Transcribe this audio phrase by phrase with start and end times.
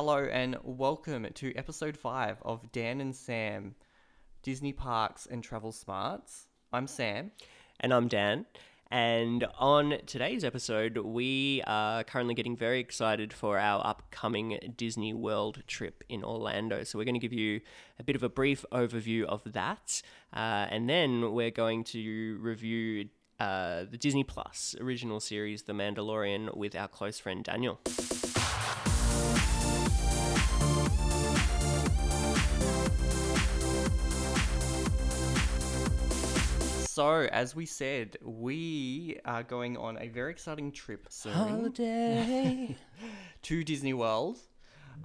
[0.00, 3.74] Hello and welcome to episode 5 of Dan and Sam
[4.44, 6.46] Disney Parks and Travel Smarts.
[6.72, 7.32] I'm Sam.
[7.80, 8.46] And I'm Dan.
[8.92, 15.64] And on today's episode, we are currently getting very excited for our upcoming Disney World
[15.66, 16.84] trip in Orlando.
[16.84, 17.60] So, we're going to give you
[17.98, 20.00] a bit of a brief overview of that.
[20.32, 23.08] Uh, and then we're going to review
[23.40, 27.80] uh, the Disney Plus original series, The Mandalorian, with our close friend Daniel.
[36.98, 42.74] So, as we said, we are going on a very exciting trip soon Holiday.
[43.42, 44.38] to Disney World.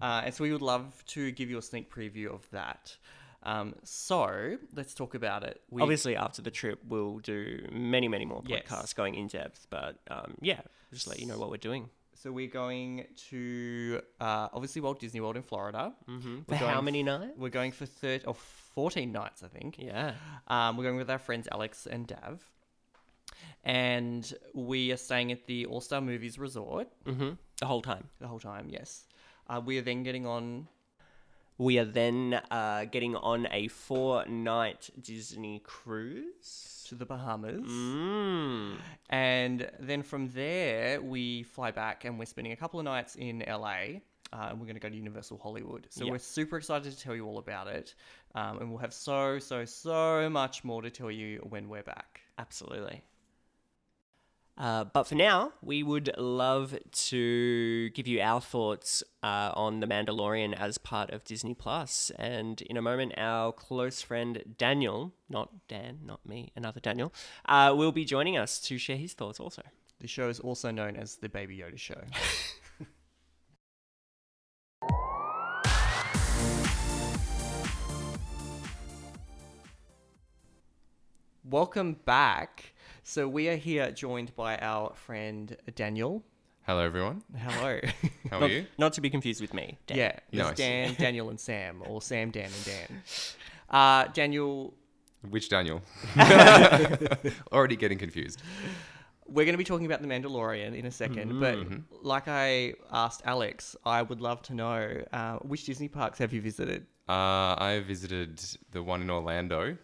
[0.01, 2.97] Uh, and so, we would love to give you a sneak preview of that.
[3.43, 5.61] Um, so, let's talk about it.
[5.69, 8.63] We, Obviously, after the trip, we'll do many, many more Yes.
[8.67, 9.67] podcasts going in depth.
[9.69, 11.91] But um, yeah, just let you know what we're doing.
[12.15, 15.93] So, we're going to uh, obviously Walt Disney World in Florida.
[16.09, 16.41] Mm-hmm.
[16.47, 17.33] For how many nights?
[17.37, 18.33] We're going for 30 or
[18.73, 19.77] 14 nights, I think.
[19.79, 20.13] Yeah.
[20.47, 22.43] Um, we're going with our friends Alex and Dav.
[23.63, 27.31] And we are staying at the All Star Movies Resort Mm-hmm.
[27.59, 28.09] The whole time.
[28.19, 29.05] the whole time, yes.
[29.47, 30.67] Uh, we are then getting on.
[31.57, 36.69] We are then uh, getting on a four night Disney cruise.
[36.89, 37.69] To the Bahamas.
[37.69, 38.75] Mm.
[39.09, 43.41] And then from there, we fly back and we're spending a couple of nights in
[43.47, 44.01] LA.
[44.33, 45.85] Uh, and we're going to go to Universal Hollywood.
[45.91, 46.11] So Yeah.
[46.11, 47.93] we're super excited to tell you all about it.
[48.33, 52.21] Um, and we'll have so, so, so much more to tell you when we're back.
[52.39, 53.03] Absolutely.
[54.57, 59.87] Uh, but for now, we would love to give you our thoughts uh, on The
[59.87, 62.11] Mandalorian as part of Disney Plus.
[62.17, 67.11] And in a moment, our close friend Daniel, not Dan, not me, another Daniel,
[67.47, 69.63] uh, will be joining us to share his thoughts also.
[69.99, 72.01] The show is also known as the Baby Yoda Show.
[81.43, 82.73] Welcome back.
[83.03, 86.23] So we are here joined by our friend Daniel.
[86.65, 87.21] Hello, everyone.
[87.37, 87.79] Hello.
[88.31, 88.65] How are Not, you?
[88.77, 89.77] not to be confused with me.
[89.85, 89.97] Dan.
[89.97, 90.55] yeah, Nice.
[90.55, 93.03] Dan, Daniel, and Sam, or Sam, Dan, and Dan.
[93.69, 94.71] Uh, Daniel,
[95.31, 95.81] Which Daniel?
[97.51, 98.39] Already getting confused.
[99.25, 103.23] we're going to be talking about the Mandalorian in a 2nd but like I asked
[103.25, 106.85] Alex, I would love to know uh, which Disney parks have you visited?
[107.09, 109.75] Uh, I visited the one in Orlando,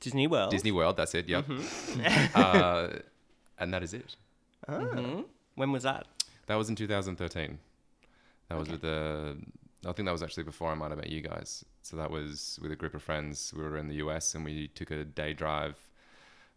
[0.00, 0.50] Disney World.
[0.50, 0.96] Disney World.
[0.96, 1.28] That's it.
[1.28, 1.46] Yep.
[2.34, 2.88] uh,
[3.58, 4.16] and that is it.
[4.68, 5.22] Mm-hmm.
[5.54, 6.06] When was that?
[6.46, 7.58] That was in 2013.
[8.48, 9.36] That was with the.
[9.84, 11.64] I think that was actually before I might have met you guys.
[11.82, 13.52] So that was with a group of friends.
[13.56, 15.76] We were in the US and we took a day drive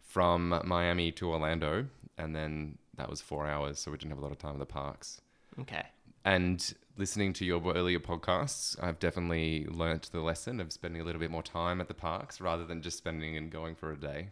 [0.00, 1.86] from Miami to Orlando,
[2.18, 3.78] and then that was four hours.
[3.78, 5.20] So we didn't have a lot of time at the parks.
[5.60, 5.86] Okay.
[6.24, 11.18] And listening to your earlier podcasts, I've definitely learnt the lesson of spending a little
[11.20, 14.28] bit more time at the parks rather than just spending and going for a day.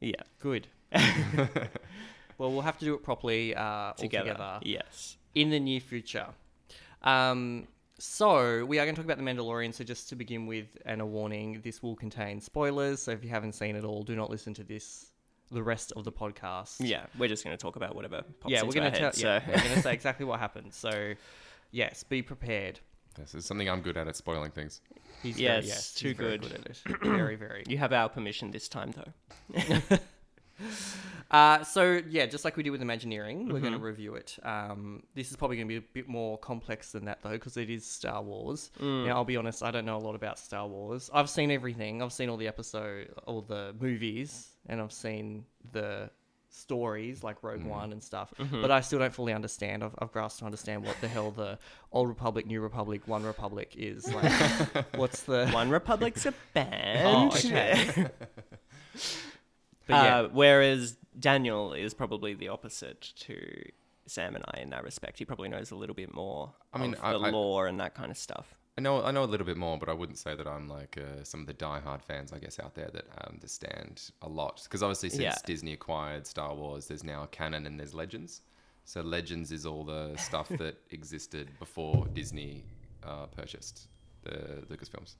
[0.00, 0.20] Yeah.
[0.40, 0.66] Good.
[0.92, 4.30] well, we'll have to do it properly uh, Together.
[4.30, 5.16] altogether Yes.
[5.34, 6.26] in the near future.
[7.02, 7.68] Um,
[7.98, 9.72] so we are going to talk about the Mandalorian.
[9.72, 13.00] So just to begin with, and a warning: this will contain spoilers.
[13.02, 15.12] So if you haven't seen it all, do not listen to this.
[15.50, 16.76] The rest of the podcast.
[16.80, 19.10] Yeah, we're just going to talk about whatever pops yeah, into we're going to tell.
[19.12, 20.74] head, Yeah, so- we're going to say exactly what happened.
[20.74, 21.14] So,
[21.70, 22.80] yes, be prepared.
[23.16, 24.80] This is something I'm good at at spoiling things.
[25.22, 26.52] He's Yes, very, yes, too he's very good.
[26.52, 26.82] at it.
[27.02, 27.64] very, very.
[27.66, 29.98] You have our permission this time, though.
[31.30, 33.82] Uh, so yeah, just like we did with Imagineering, we're going Mm-hmm.
[33.82, 34.38] to review it.
[34.42, 37.58] Um, this is probably going to be a bit more complex than that though, because
[37.58, 38.70] it is Star Wars.
[38.80, 39.04] Mm.
[39.06, 41.10] Now, I'll be honest, I don't know a lot about Star Wars.
[41.12, 42.00] I've seen everything.
[42.02, 46.08] I've seen all the episode, all the movies, and I've seen the
[46.50, 47.66] stories like Rogue Mm.
[47.66, 48.32] One and stuff.
[48.38, 48.62] Mm-hmm.
[48.62, 49.84] But I still don't fully understand.
[49.84, 51.58] I've, I've grasped to understand what the hell the
[51.92, 54.12] Old Republic, New Republic, One Republic is.
[54.12, 54.32] Like,
[54.96, 57.06] what's the One Republic's a band.
[57.06, 58.06] Oh, okay.
[59.86, 60.18] But yeah.
[60.18, 63.38] Uh, whereas Daniel is probably the opposite to
[64.06, 65.18] Sam and I in that respect.
[65.18, 67.80] He probably knows a little bit more I mean, of I- the I- lore and
[67.80, 68.57] that kind of stuff.
[68.78, 70.96] I know I know a little bit more, but I wouldn't say that I'm like
[70.96, 74.60] uh, some of the diehard fans, I guess, out there that understand a lot.
[74.62, 75.34] Because obviously, since Yeah.
[75.44, 78.42] Disney acquired Star Wars, there's now a canon and there's Legends.
[78.84, 82.62] So Legends is all the stuff that existed before Disney
[83.02, 83.88] uh, purchased
[84.22, 85.16] the Lucasfilms.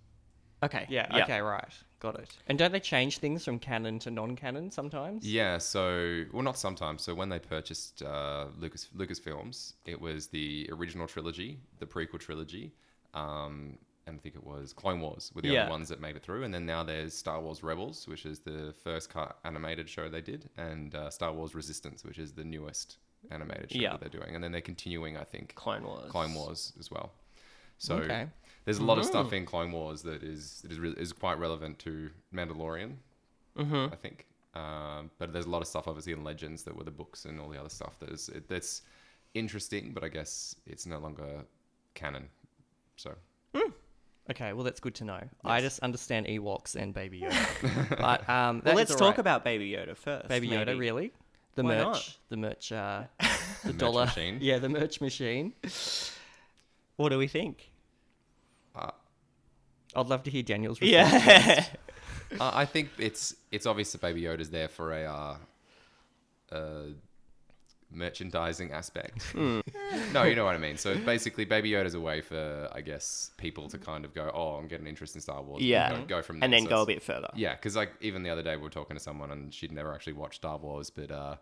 [0.63, 0.87] Okay.
[0.89, 1.75] Yeah, okay, right.
[1.99, 2.31] Got it.
[2.47, 5.27] And don't they change things from canon to non canon sometimes?
[5.27, 7.03] Yeah, so well, not sometimes.
[7.03, 12.73] So when they purchased uh, Lucas Lucasfilms, it was the original trilogy, the prequel trilogy,
[13.15, 15.61] um, and I think it was Clone Wars were the Yeah.
[15.65, 16.45] only ones that made it through.
[16.45, 20.23] And then now there's Star Wars Rebels, which is the first cut animated show they
[20.23, 22.97] did, and uh, Star Wars Resistance, which is the newest
[23.31, 23.91] animated show Yeah.
[23.93, 26.11] that they're doing, and then they're continuing, I think, Clone Wars.
[26.11, 27.13] Clone Wars as well.
[27.77, 28.29] So Okay.
[28.65, 31.39] there's a lot of stuff in Clone Wars that is that is re- is quite
[31.39, 32.97] relevant to Mandalorian.
[33.57, 33.93] Mm-hmm.
[33.93, 34.27] I think.
[34.55, 37.39] Um, but there's a lot of stuff obviously in Legends that were the books and
[37.41, 38.83] all the other stuff that is it, that's
[39.35, 41.45] interesting, but I guess it's no longer
[41.95, 42.29] canon.
[42.99, 43.15] So
[44.31, 45.21] Okay, well that's good to know.
[45.43, 47.99] I just understand Ewoks and Baby Yoda.
[47.99, 49.19] but um, Well, let's is talk alright.
[49.21, 50.29] about Baby Yoda first.
[50.29, 50.67] Baby Yoda.
[50.67, 50.79] maybe.
[50.79, 51.13] Really,
[51.55, 52.17] the Why merch, not?
[52.29, 53.05] the merch, uh,
[53.65, 54.39] the merch dollar machine.
[54.43, 55.55] Yeah, the merch machine.
[56.97, 57.71] What do we think?
[58.75, 58.91] uh,
[59.97, 61.25] I'd love to hear Daniel's response.
[61.25, 61.65] Yeah.
[62.39, 65.37] Uh, I think it's it's obvious that Baby Yoda's there for a uh,
[66.55, 66.83] uh,
[67.91, 69.23] merchandising aspect.
[69.33, 69.61] Hmm.
[70.13, 70.77] no, you know what I mean.
[70.77, 74.57] So basically, Baby Yoda's a way for I guess people to kind of go, oh,
[74.57, 75.61] I'm getting interested in Star Wars.
[75.61, 75.97] and Yeah.
[76.01, 76.45] go, go from there.
[76.45, 77.31] and then So go a bit further.
[77.35, 79.95] Yeah, because like even the other day we were talking to someone and she'd never
[79.95, 81.37] actually watched Star Wars, but uh,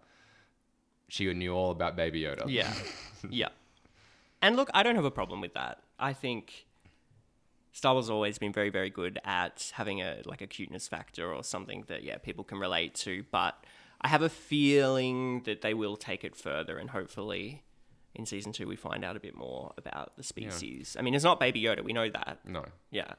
[1.09, 2.45] she knew all about Baby Yoda.
[2.47, 2.73] Yeah.
[3.31, 3.49] yeah.
[4.43, 5.83] And look, I don't have a problem with that.
[5.99, 6.67] I think
[7.73, 11.33] Star Wars has always been very, very good at having a like a cuteness factor
[11.33, 13.25] or something that yeah people can relate to.
[13.31, 13.63] But
[14.01, 17.63] I have a feeling that they will take it further, and hopefully,
[18.15, 20.97] in season two, we find out a bit more about the species.
[20.99, 22.39] I mean, it's not Baby Yoda, we know that.
[22.47, 22.65] No.
[22.91, 23.15] Yeah,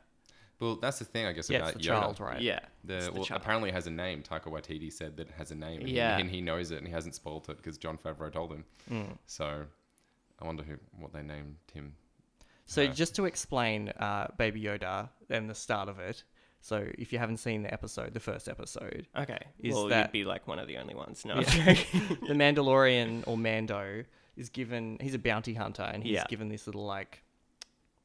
[0.59, 1.99] Well, that's the thing I guess Yeah, about it's the Yoda.
[2.01, 2.41] child, right?
[2.41, 2.59] yeah.
[2.83, 3.41] The, It's the well, child.
[3.41, 4.23] apparently it has a name.
[4.23, 5.81] Taika Waititi said that it has a name.
[5.81, 6.15] And, Yeah.
[6.15, 8.65] he, and he knows it, and he hasn't spoiled it because Jon Favreau told him.
[8.89, 9.11] Hmm.
[9.27, 9.65] So,
[10.41, 11.95] I wonder who what they named him.
[12.65, 12.91] So Yeah.
[12.91, 16.23] just to explain uh, Baby Yoda and the start of it.
[16.61, 19.39] So if you haven't seen the episode, the first episode, Okay.
[19.59, 21.23] Is well, that- you'd be like one of the only ones.
[21.25, 21.35] No.
[21.41, 24.03] the Mandalorian or Mando
[24.35, 24.97] is given.
[25.01, 26.25] He's a bounty hunter, and he's Yeah.
[26.29, 27.23] given this little like,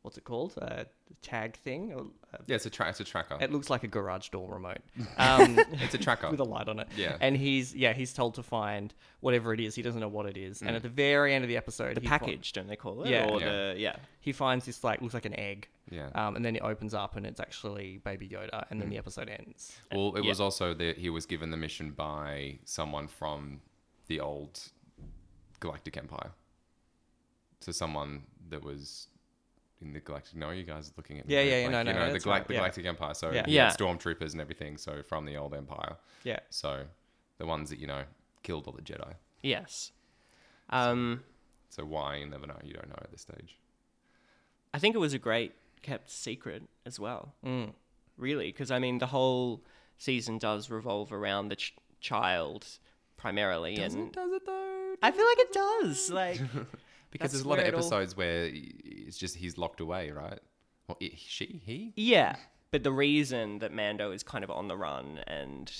[0.02, 0.54] what's it called?
[0.58, 0.86] A
[1.22, 1.92] tag thing.
[1.92, 2.06] Or,
[2.46, 3.38] Yeah, it's a tra- it's a tracker.
[3.40, 4.78] it looks like a garage door remote.
[5.16, 6.30] Um, it's a tracker.
[6.32, 6.88] with a light on it.
[6.96, 7.16] Yeah.
[7.20, 9.74] And he's yeah he's told to find whatever it is.
[9.74, 10.60] He doesn't know what it is.
[10.62, 13.02] And at the very end of the episode, the he fi- package, don't they call
[13.04, 13.10] it?
[13.10, 13.28] Yeah.
[13.30, 13.50] Or Yeah.
[13.72, 13.96] the yeah.
[14.20, 15.68] he finds this like looks like an egg.
[15.90, 16.08] yeah.
[16.14, 19.28] Um, and then it opens up and it's actually Baby Yoda, and then the episode
[19.28, 19.76] ends.
[19.92, 20.28] well, it yeah.
[20.30, 23.60] was also that he was given the mission by someone from
[24.08, 24.58] the old
[25.60, 26.32] Galactic Empire.
[27.60, 29.06] So someone that was
[29.82, 30.36] in the Galactic.
[30.36, 31.48] No, you guys are looking at me, Yeah, right?
[31.48, 32.58] yeah, yeah, Like, no, you no, know, the, that's Galac- right, the yeah.
[32.60, 33.14] Galactic Empire.
[33.14, 33.44] So Yeah.
[33.48, 34.76] yeah, stormtroopers and everything.
[34.78, 35.96] So from the old Empire.
[36.24, 36.40] Yeah.
[36.50, 36.84] So
[37.38, 38.04] the ones that you know
[38.42, 39.14] killed all the Jedi.
[39.42, 39.92] Yes.
[40.70, 41.24] Um,
[41.68, 42.58] So why you never know.
[42.62, 43.58] You don't know at this stage.
[44.74, 45.52] I think it was a great
[45.82, 47.34] kept secret as well.
[47.44, 47.72] Mm.
[48.16, 49.62] Really, because I mean, the whole
[49.98, 52.66] season does revolve around the ch- child
[53.16, 54.94] primarily, Does and Does it though?
[55.02, 56.10] I feel like it does.
[56.10, 56.40] Like,
[57.10, 58.50] Because That's there's a lot of it all- episodes where
[59.12, 60.40] it's just he's locked away, right?
[60.88, 61.92] Well, it, she, he.
[61.96, 62.36] yeah,
[62.70, 65.70] but the reason that Mando is kind of on the run and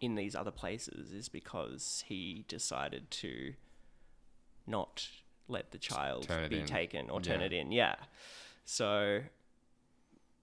[0.00, 3.54] in these other places is because he decided to
[4.64, 5.08] not
[5.48, 6.66] let the child be in.
[6.66, 7.46] taken or turn Yeah.
[7.46, 7.72] it in.
[7.72, 7.96] Yeah.
[8.64, 9.22] So,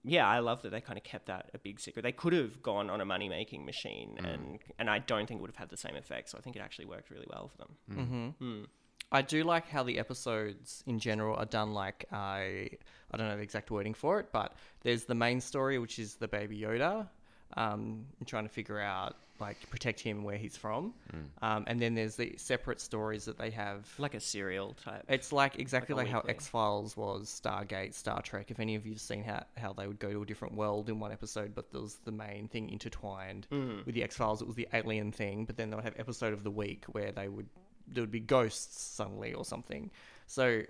[0.04, 2.02] yeah, I love that they kind of kept that a big secret.
[2.02, 4.34] They could have gone on a money making machine, Mm.
[4.34, 6.28] and and I don't think it would have had the same effect.
[6.30, 7.76] So I think it actually worked really well for them.
[7.90, 8.64] Mm-hmm.
[9.12, 11.72] I do like how the episodes in general are done.
[11.72, 12.70] Like I,
[13.10, 16.14] I don't know the exact wording for it, but there's the main story, which is
[16.14, 17.08] the Baby Yoda,
[17.56, 20.94] um, trying to figure out like protect him where he's from,
[21.42, 23.86] um, and then there's the separate stories that they have.
[23.98, 25.04] Like a serial type.
[25.08, 26.20] It's like exactly Like like, how.
[26.28, 28.50] X Files was, Stargate, Star Trek.
[28.50, 30.98] If any of you've seen how, how they would go to a different world in
[30.98, 33.46] one episode, but there was the main thing intertwined
[33.84, 34.40] with the X Files.
[34.40, 37.12] It was the alien thing, but then they would have episode of the week where
[37.12, 37.46] they would
[37.88, 39.90] there would be ghosts suddenly or something.
[40.26, 40.62] So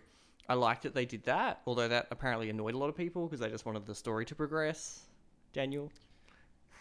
[0.49, 3.41] I liked that they did that, although that apparently annoyed a lot of people because
[3.41, 5.07] they just wanted the story to progress.
[5.53, 5.91] Daniel,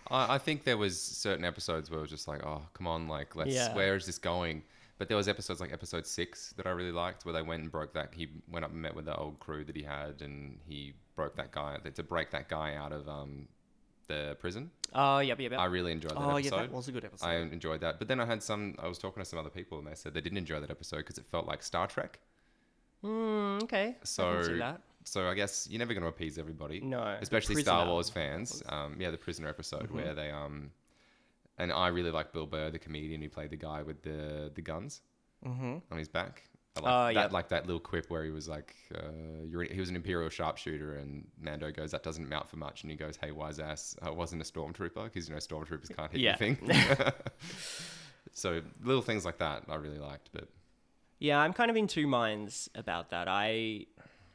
[0.10, 3.08] I, I think there was certain episodes where it was just like, oh, come on,
[3.08, 3.54] like let's.
[3.54, 3.74] Yeah.
[3.74, 4.63] Where is this going?
[4.98, 7.72] But there was episodes like episode six that I really liked, where they went and
[7.72, 8.13] broke that.
[8.13, 11.36] He went up and met with the old crew that he had, and he broke
[11.36, 13.48] that guy to break that guy out of um,
[14.08, 14.72] the prison.
[14.94, 15.60] Oh, yep, yep, yep.
[15.60, 16.32] I really enjoyed that episode.
[16.32, 16.56] oh episode.
[16.56, 17.26] yeah, that was a good episode.
[17.28, 18.00] I enjoyed that.
[18.00, 18.76] But then I had some.
[18.80, 20.98] I was talking to some other people, and they said they didn't enjoy that episode
[20.98, 22.20] because it felt like Star Trek.
[23.04, 23.98] Mm, okay.
[24.02, 24.82] I So, can see that.
[25.04, 26.82] so I guess you're never going to appease everybody.
[26.82, 27.18] No.
[27.22, 28.64] especially Star Wars fans.
[28.70, 30.72] Um, yeah, the prisoner episode where they um,
[31.58, 34.62] and I really like Bill Burr, the comedian who played the guy with the the
[34.62, 35.02] guns
[35.46, 35.78] mm-hmm.
[35.92, 36.44] on his back.
[36.77, 37.34] I like Oh, that, yeah.
[37.34, 40.96] like that little quip where he was like, uh, "You're he was an imperial sharpshooter,"
[40.98, 44.10] and Mando goes, "That doesn't amount for much," and he goes, "Hey, wise ass, I
[44.10, 46.36] wasn't a stormtrooper because you know stormtroopers can't hit Yeah.
[46.39, 46.70] anything."
[48.34, 50.50] so little things like that I really liked, but
[51.20, 53.27] Yeah, I'm kind of in two minds about that.
[53.29, 53.86] I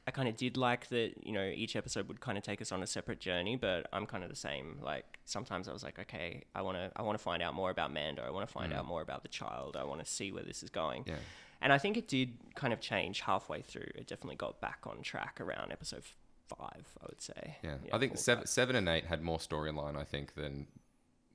[0.07, 2.73] I kind of did like that, you know, each episode would kind of take us
[2.73, 4.79] on a separate journey, but I'm kind of the same.
[4.83, 7.71] Like sometimes I was like, okay, I want to I want to find out more
[7.71, 8.23] about Mando.
[8.23, 9.77] I want to find out more about the child.
[9.77, 11.05] I want to see where this is going.
[11.07, 11.17] yeah.
[11.63, 13.89] And I think it did kind of change halfway through.
[13.95, 16.03] It definitely got back on track around episode
[16.49, 17.59] five, I would say.
[17.63, 18.49] Yeah, I think seven, five.
[18.49, 20.67] seven and eight had more storyline, I think, than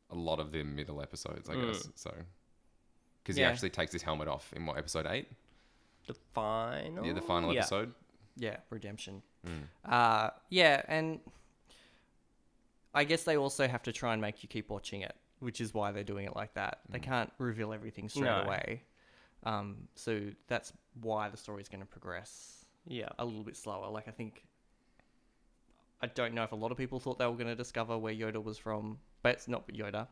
[0.10, 1.48] a lot of the middle episodes.
[1.50, 2.12] I guess so.
[3.24, 3.39] Because Mm.
[3.39, 3.45] Yeah.
[3.48, 5.27] he actually takes his helmet off in what episode eight?
[6.07, 7.05] The final.
[7.05, 7.60] Yeah, the final Yeah.
[7.62, 7.93] episode.
[8.38, 9.22] Yeah, redemption.
[9.48, 9.63] Mm.
[9.89, 11.20] Uh, yeah, and
[12.94, 15.74] I guess they also have to try and make you keep watching it, which is
[15.74, 16.80] why they're doing it like that.
[16.89, 18.42] They can't reveal everything straight No.
[18.42, 18.84] away.
[19.44, 23.10] Um, so that's why the story is going to progress Yeah.
[23.20, 23.89] a little bit slower.
[23.89, 24.44] Like I think,
[26.01, 28.13] I don't know if a lot of people thought they were going to discover where
[28.13, 30.05] Yoda was from, but it's not Yoda,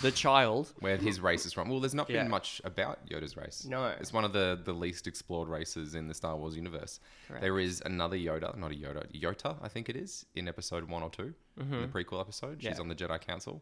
[0.00, 0.72] the child.
[0.78, 1.68] Where his race is from.
[1.68, 2.22] Well, there's not Yeah.
[2.22, 3.64] been much about Yoda's race.
[3.64, 3.86] No.
[3.98, 7.00] It's one of the, the least explored races in the Star Wars universe.
[7.26, 7.42] Correct.
[7.42, 11.02] There is another Yoda, not a Yoda, Yota, I think it is, in episode one
[11.02, 11.34] or 2 in
[11.68, 11.98] the mm-hmm.
[11.98, 12.62] prequel episode.
[12.62, 12.80] She's Yeah.
[12.80, 13.60] on the Jedi Council.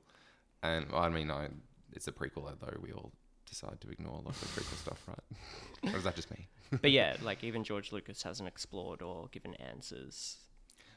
[0.62, 1.48] And I mean, I,
[1.94, 3.12] it's a prequel, though we all
[3.48, 5.94] decide to ignore a lot of the prequel stuff, right?
[5.94, 6.48] or is that just me?
[6.82, 10.36] but yeah, like even George Lucas hasn't explored or given answers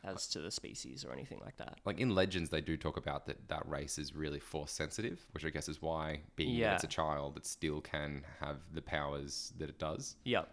[0.06, 1.78] as to the species or anything like that.
[1.86, 5.44] like in legends they do talk about that that race is really force sensitive which
[5.46, 6.74] i guess is why being that Yeah.
[6.76, 10.50] it's a child it still can have the powers that it does Yep.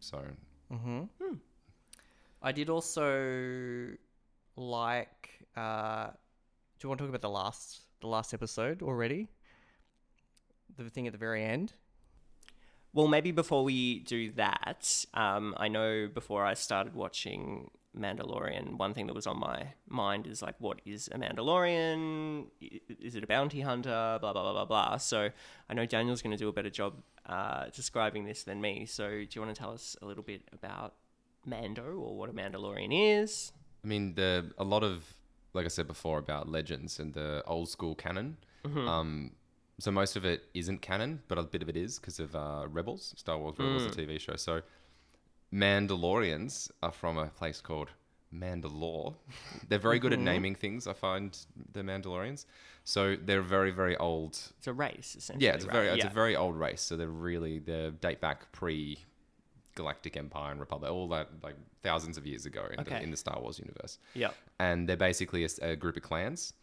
[0.00, 0.22] so
[0.72, 1.34] Mm-hmm.
[2.42, 3.88] I did also
[4.56, 5.30] like.
[5.56, 6.06] Uh,
[6.78, 9.26] do you want to talk about the last the last episode already?
[10.76, 11.72] The thing at the very end.
[12.92, 18.94] Well, maybe before we do that, um, I know before I started watching Mandalorian, one
[18.94, 22.46] thing that was on my mind is like, what is a Mandalorian?
[23.00, 24.18] Is it a bounty hunter?
[24.20, 24.96] Blah, blah, blah, blah, blah.
[24.98, 25.30] So
[25.68, 26.94] I know Daniel's going to do a better job
[27.26, 28.86] uh, describing this than me.
[28.86, 30.94] So do you want to tell us a little bit about
[31.46, 33.52] Mando or what a Mandalorian is?
[33.82, 35.14] i mean the a lot of
[35.54, 38.36] like i said before about legends and the old school canon
[38.86, 39.30] um
[39.78, 42.66] so most of it isn't canon but a bit of it is because of uh,
[42.68, 44.60] rebels star wars rebels the tv show so
[45.52, 47.90] mandalorians are from a place called
[48.32, 49.14] mandalore
[49.68, 51.38] they're very good at naming things i find
[51.72, 52.44] the mandalorians
[52.84, 55.46] so they're very very old It's a race, essentially.
[55.46, 55.72] Yeah, it's a right?
[55.74, 56.10] very it's yeah.
[56.10, 56.80] a very old race.
[56.80, 58.98] So they're really they date back pre
[59.74, 62.96] Galactic Empire and Republic, all that like thousands of years ago in, Okay.
[62.96, 63.98] the, in the Star Wars universe.
[64.14, 64.34] Yep.
[64.58, 66.54] And they're basically a group of clans,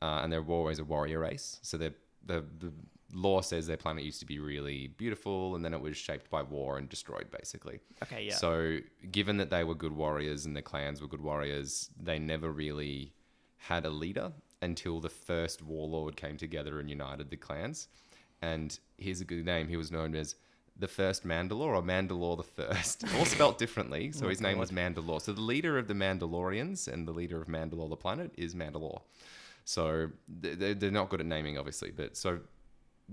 [0.00, 1.58] uh, and they're always a warrior race.
[1.62, 1.94] So they're,
[2.26, 2.72] the the
[3.14, 6.42] lore says their planet used to be really beautiful, and then it was shaped by
[6.42, 7.80] war and destroyed, basically.
[8.02, 8.34] Okay, yeah.
[8.34, 8.78] So,
[9.10, 13.12] given that they were good warriors and the clans were good warriors, they never really
[13.58, 17.88] had a leader until the first warlord came together and united the clans.
[18.40, 19.68] And here's a good name.
[19.68, 20.34] He was known as
[20.78, 24.12] the first Mandalore or Mandalore the First, all spelt differently.
[24.22, 25.20] So oh, his name was Mandalore.
[25.20, 29.02] So the leader of the Mandalorians and the leader of Mandalore the planet is Mandalore.
[29.64, 32.40] So they're, they're not good at naming, obviously, but so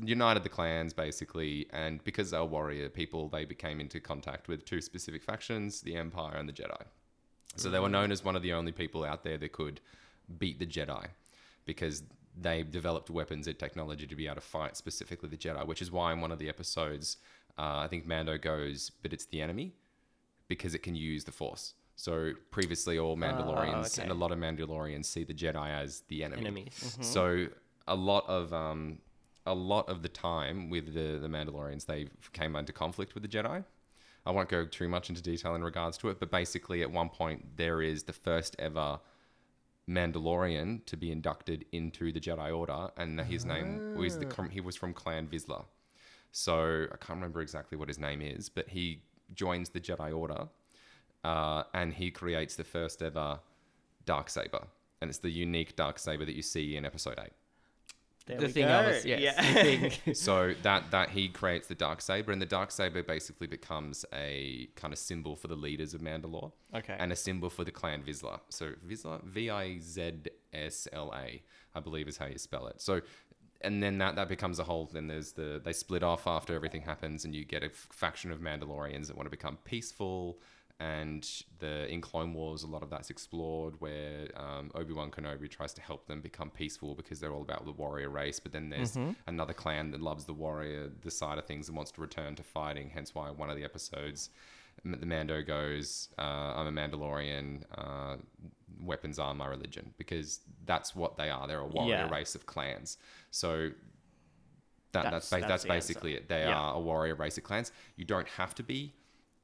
[0.02, 4.66] united the clans basically, and because they were warrior people, they became into contact with
[4.66, 6.84] two specific factions: the Empire and the Jedi.
[7.56, 9.82] So they were known as one of the only people out there that could
[10.38, 11.08] beat the Jedi,
[11.66, 12.04] because
[12.40, 15.66] they developed weapons and technology to be able to fight specifically the Jedi.
[15.66, 17.18] Which is why in one of the episodes,
[17.58, 19.74] uh, I think Mando goes, "But it's the enemy,"
[20.48, 21.74] because it can use the Force.
[22.00, 24.04] So previously, all Mandalorians okay.
[24.04, 26.42] and a lot of Mandalorians see the Jedi as the enemy.
[26.42, 26.98] Enemies.
[27.02, 27.48] So
[27.90, 29.00] a lot of um,
[29.46, 33.30] a lot of the time with the the Mandalorians, they came into conflict with the
[33.30, 33.66] Jedi.
[34.26, 37.10] I won't go too much into detail in regards to it, but basically, at one
[37.10, 39.02] point, there is the first ever
[39.90, 44.78] Mandalorian to be inducted into the Jedi Order, and his name was the he was
[44.78, 45.66] from Clan Vizsla.
[46.32, 49.04] So I can't remember exactly what his name is, but he
[49.34, 50.48] joins the Jedi Order,
[51.24, 53.40] uh, and he creates the first ever
[54.06, 54.68] dark saber,
[55.02, 57.32] and it's the unique dark saber that you see in Episode Eight.
[58.26, 58.74] There the we thing go.
[58.74, 59.54] I was, yes, yeah.
[59.54, 60.14] the thing.
[60.14, 64.70] so that that he creates the dark saber, and the dark saber basically becomes a
[64.76, 66.96] kind of symbol for the leaders of Mandalore, Okay.
[67.00, 68.40] and a symbol for the clan Vizsla.
[68.50, 70.14] So Vizsla, V I Z
[70.54, 71.42] S L A,
[71.74, 72.82] I believe is how you spell it.
[72.82, 73.02] So.
[73.62, 74.86] And then that, that becomes a whole.
[74.86, 78.32] Then there's the they split off after everything happens, and you get a f- faction
[78.32, 80.40] of Mandalorians that want to become peaceful.
[80.82, 85.50] And the in Clone Wars, a lot of that's explored, where um, Obi Wan Kenobi
[85.50, 88.40] tries to help them become peaceful because they're all about the warrior race.
[88.40, 91.92] But then there's another clan that loves the warrior, the side of things, and wants
[91.92, 92.90] to return to fighting.
[92.92, 94.30] Hence why one of the episodes,
[94.86, 96.22] the Mando goes, uh,
[96.56, 97.64] "I'm a Mandalorian.
[97.78, 98.16] Uh,
[98.82, 101.46] weapons are my religion," because that's what they are.
[101.46, 102.10] They're a warrior Yeah.
[102.10, 102.98] race of clans.
[103.32, 103.72] So
[104.94, 105.88] that, That's- that's, ba- that's that's the answer.
[105.88, 106.30] basically it.
[106.30, 106.58] They Yeah.
[106.58, 107.74] are a warrior race of clans.
[107.98, 108.94] You don't have to be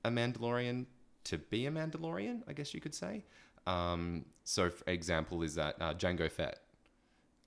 [0.05, 0.85] a Mandalorian
[1.25, 3.23] to be a Mandalorian, I guess you could say.
[3.67, 6.59] Um, so, for example, is that uh, Jango Fett.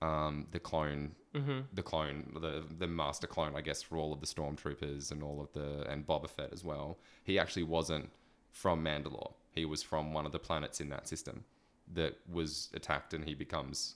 [0.01, 1.59] um, the clone, Mm-hmm.
[1.73, 5.39] the clone, the the master clone, I guess, for all of the stormtroopers and all
[5.41, 6.97] of the and Boba Fett as well.
[7.23, 8.09] He actually wasn't
[8.51, 9.33] from Mandalore.
[9.51, 11.43] He was from one of the planets in that system
[11.93, 13.95] that was attacked, and he becomes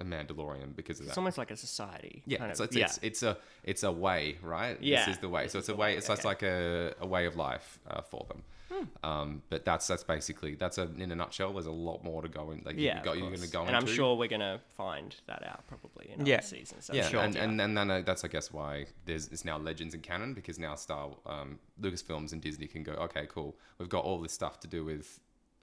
[0.00, 1.10] a Mandalorian because of that.
[1.10, 2.22] It's almost like a society.
[2.26, 2.84] Yeah, kind so it's, yeah.
[2.86, 4.78] it's it's a it's a way, right?
[4.80, 5.04] Yeah.
[5.06, 5.48] this is the way.
[5.48, 5.92] So it's a the way.
[5.92, 6.28] way, It's, it's okay.
[6.28, 8.42] like a, a way of life uh, for them.
[8.72, 9.06] Hmm.
[9.06, 11.52] Um, but that's that's basically that's a in a nutshell.
[11.52, 12.62] There's a lot more to go in.
[12.64, 15.44] Like yeah, can go, you're going to go and I'm sure we're gonna find that
[15.44, 16.36] out probably in Yeah.
[16.36, 16.88] other seasons.
[16.88, 17.20] I'm Yeah, sure.
[17.20, 20.34] and, and and then uh, that's I guess why there's it's now legends and canon
[20.34, 24.32] because now Star um, Lucasfilms and Disney can go okay cool we've got all this
[24.32, 25.18] stuff to do with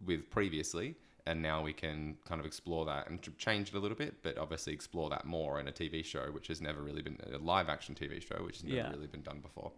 [0.05, 0.95] with previously
[1.27, 4.37] and now we can kind of explore that and change it a little bit but
[4.37, 7.69] obviously explore that more in a TV show which has never really been a live
[7.69, 8.89] action TV show which has never Yeah.
[8.91, 9.71] really been done before.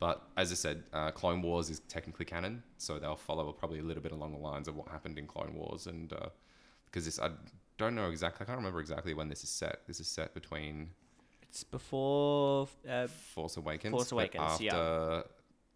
[0.00, 3.82] But as I said, uh, Clone Wars is technically canon, so they'll follow probably a
[3.82, 6.12] little bit along the lines of what happened in Clone Wars, and
[6.86, 7.30] because this I
[7.78, 9.80] don't know exactly, I can't remember exactly when this is set.
[9.88, 10.90] This is set between
[11.42, 15.22] it's before uh, Force Awakens, Force Awakens, after yeah.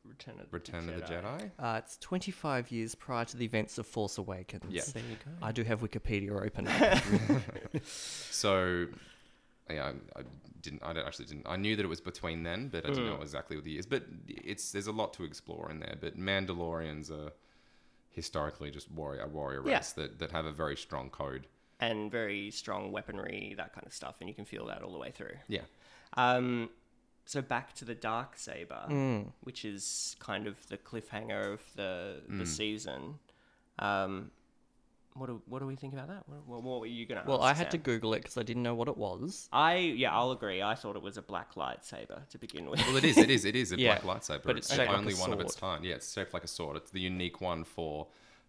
[0.09, 1.50] Return of the Return of the Jedi.
[1.59, 4.64] Uh, it's 25 years prior to the events of Force Awakens.
[4.68, 4.82] Yeah.
[4.92, 5.30] There you go.
[5.47, 6.68] I do have Wikipedia open.
[7.85, 8.87] So,
[9.71, 10.23] yeah, I, I
[10.61, 10.82] didn't.
[10.82, 11.47] I actually didn't.
[11.49, 13.87] I knew that it was between then, but I didn't know exactly what the years.
[13.87, 15.97] But it's there's a lot to explore in there.
[16.00, 17.32] But Mandalorians are
[18.11, 19.76] historically just warrior a warrior Yeah.
[19.76, 21.47] race that, that have a very strong code.
[21.80, 24.99] and very strong weaponry, that kind of stuff, and you can feel that all the
[24.99, 25.37] way through.
[25.49, 25.62] Yeah.
[26.16, 26.68] Um,
[27.25, 29.33] so back to the dark saber, Mm.
[29.43, 32.38] which is kind of the cliffhanger of the Mm.
[32.38, 33.19] the season.
[33.79, 34.31] Um,
[35.14, 36.26] what do what do we think about that?
[36.26, 37.23] What, what, what were you gonna?
[37.26, 39.47] well, ask, I had to Google it because I didn't know what it was.
[39.52, 40.62] I yeah, I'll agree.
[40.62, 42.81] I thought it was a black lightsaber to begin with.
[42.87, 43.19] Well, it is.
[43.19, 43.45] It is.
[43.45, 44.43] It is a Yeah, black lightsaber.
[44.45, 45.85] but it's it's the shaped like a only one of its kind.
[45.85, 46.76] Yeah, it's shaped like a sword.
[46.79, 48.09] It's the unique one for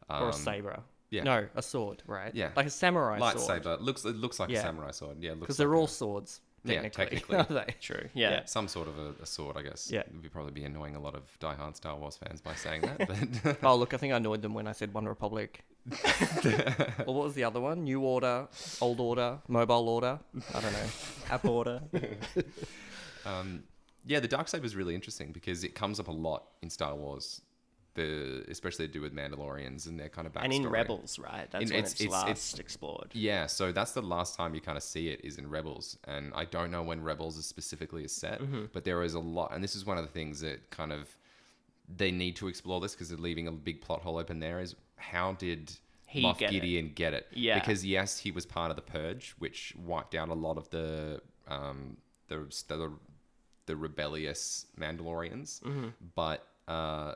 [0.10, 0.80] um, or a saber.
[1.10, 1.24] yeah.
[1.24, 2.34] No, a sword, right?
[2.34, 2.52] Yeah.
[2.56, 3.64] Like a samurai sword.
[3.64, 3.82] lightsaber.
[3.82, 4.60] Looks it looks like Yeah.
[4.60, 5.18] a samurai sword.
[5.22, 7.36] Yeah, Because looks they're like all a- swords, Yeah, technically.
[7.38, 7.58] technically.
[7.58, 7.76] Are they?
[7.82, 8.10] True.
[8.14, 8.32] Yeah.
[8.32, 8.46] Yeah.
[8.46, 9.90] some sort of a, a sword, I guess.
[9.92, 10.04] Yeah.
[10.22, 13.08] We'd probably be annoying a lot of diehard Star Wars fans by saying that,
[13.44, 15.64] but Oh, look, I think I annoyed them when I said One Republic.
[16.44, 17.84] well, what was the other one?
[17.84, 18.48] New Order,
[18.80, 20.20] Old Order, Mobile Order?
[20.54, 20.86] I don't know.
[21.30, 21.82] App order.
[23.26, 23.64] um,
[24.06, 26.96] yeah, the dark saber is really interesting because it comes up a lot in Star
[26.96, 27.42] Wars.
[27.96, 30.44] The especially to do with Mandalorians and their kind of backstory.
[30.46, 31.48] and in Rebels, right?
[31.52, 33.10] That's In- when it's- it's, it's- last it's- explored.
[33.14, 36.32] Yeah, so that's the last time you kind of see it is in Rebels, and
[36.36, 38.66] I don't know when Rebels is specifically is set, Mm-hmm.
[38.74, 41.16] but there is a lot, and this is one of the things that kind of
[41.98, 44.40] they need to explore this because they're leaving a big plot hole open.
[44.40, 45.72] There is how did
[46.08, 46.54] He Moff get it?
[46.54, 47.28] Gideon get it?
[47.34, 47.60] Yeah.
[47.60, 51.22] because yes, he was part of the purge, which wiped out a lot of the
[51.48, 51.98] um,
[52.30, 52.38] the
[52.70, 52.92] the,
[53.68, 55.88] the rebellious Mandalorians, Mm-hmm.
[56.16, 57.14] but uh,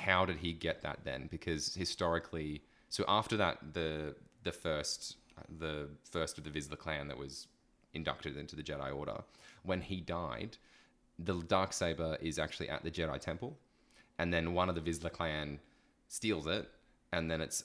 [0.00, 1.28] how did he get that then?
[1.30, 5.16] Because historically, so after that, the the first
[5.58, 7.48] the first of the Vizsla clan that was
[7.94, 9.22] inducted into the Jedi Order,
[9.62, 10.56] when he died,
[11.18, 13.58] the dark saber is actually at the Jedi Temple,
[14.18, 15.60] and then one of the Vizsla clan
[16.08, 16.68] steals it,
[17.12, 17.64] and then it's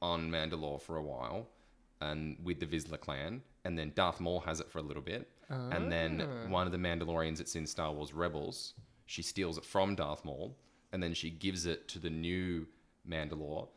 [0.00, 1.48] on Mandalore for a while,
[2.00, 5.28] and with the Vizsla clan, and then Darth Maul has it for a little bit,
[5.48, 6.48] and then ah.
[6.48, 8.74] one of the Mandalorians that's in Star Wars Rebels,
[9.06, 10.56] she steals it from Darth Maul,
[10.92, 12.66] and then she gives it to the new
[13.08, 13.68] Mandalore,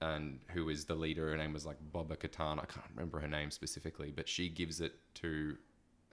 [0.00, 1.30] and who is the leader?
[1.30, 2.58] Her name was like Boba Katan.
[2.58, 5.56] I can't remember her name specifically, but she gives it to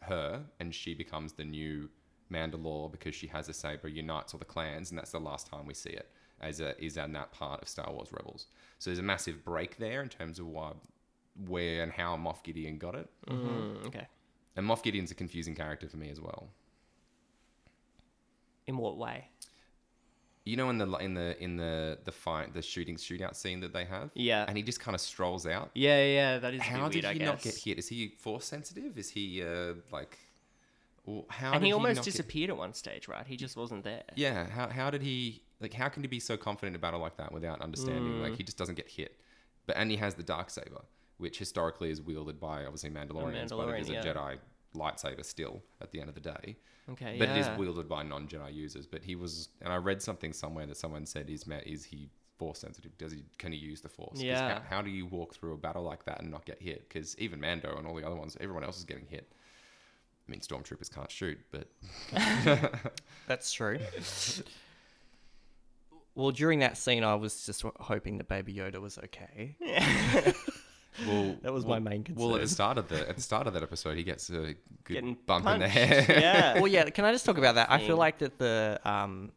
[0.02, 1.90] her, and she becomes the new
[2.32, 5.66] Mandalore because she has a saber, unites all the clans, and that's the last time
[5.66, 6.10] we see it.
[6.42, 8.48] As a, is in that part of Star Wars Rebels.
[8.80, 10.74] So there's a massive break there in terms of why,
[11.48, 13.10] where and how Moff Gideon got it.
[13.30, 14.08] Mm, okay.
[14.58, 16.50] And Moff Gideon's a confusing character for me as well.
[18.68, 19.30] In what way?
[20.46, 23.72] You know, in the in the in the the fight, the shooting shootout scene that
[23.72, 24.44] they have, Yeah.
[24.46, 25.72] and he just kind of strolls out.
[25.74, 27.80] Yeah, yeah, that is How did weird, he not get hit?
[27.80, 28.98] Is he force sensitive?
[28.98, 30.18] Is he uh, like?
[31.06, 33.26] Or how And he almost get- disappeared at one stage, right?
[33.28, 34.04] He just wasn't there.
[34.16, 35.74] Yeah, how, how did he like?
[35.74, 38.22] How can he be so confident in a battle like that without understanding?
[38.22, 39.18] Like he just doesn't get hit.
[39.66, 40.82] But and he has the dark saber,
[41.18, 44.14] which historically is wielded by obviously Mandalorians, but it is a Mandalorian, yeah.
[44.14, 44.38] Jedi
[44.74, 46.58] lightsaber still at the end of the day.
[46.92, 48.86] Okay, But it is wielded by non-Jedi users.
[48.86, 51.66] But he was, and I read something somewhere that someone said is Matt?
[51.66, 52.98] is he force sensitive?
[52.98, 54.20] Does he can he use the force?
[54.22, 54.60] Yeah.
[54.70, 56.90] How, how do you walk through a battle like that and not get hit?
[56.90, 59.32] Because even Mando and all the other ones, everyone else is getting hit.
[60.28, 61.68] I mean, stormtroopers can't shoot, but
[63.28, 63.78] That's true.
[66.16, 69.56] well, during that scene, I was just hoping that Baby Yoda was okay.
[71.08, 72.26] well, That was my main concern.
[72.26, 74.34] Well, at the start of the at the start of that episode, he gets a
[74.34, 76.06] good Getting bump in the head.
[76.10, 76.54] yeah.
[76.60, 76.90] well, yeah.
[76.90, 77.72] Can I just talk about that?
[77.72, 79.32] I feel like that the um,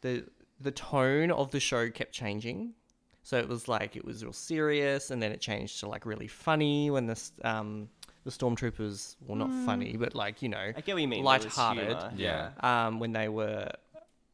[0.00, 0.24] the
[0.60, 2.74] the tone of the show kept changing.
[3.22, 6.26] So it was like it was real serious, and then it changed to like really
[6.28, 7.88] funny when this um,
[8.24, 11.24] the stormtroopers, well, not funny, but like you know, I get what you mean.
[11.24, 11.86] there was light-hearted.
[11.86, 12.50] humour, Yeah.
[12.60, 13.70] um, when they were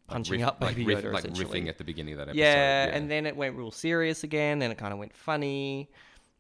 [0.09, 2.41] punching riff- up like, Baby riff- Yoda, like riffing at the beginning of that episode.
[2.41, 4.59] yeah, and then it went real serious again.
[4.59, 5.89] Then it kind of went funny,